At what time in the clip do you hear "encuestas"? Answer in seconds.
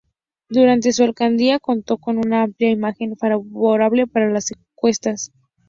4.51-5.31